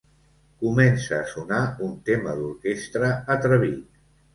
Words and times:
Comença 0.63 1.19
a 1.19 1.29
sonar 1.35 1.61
un 1.91 1.95
tema 2.11 2.37
d'orquestra 2.43 3.15
atrevit. 3.41 3.83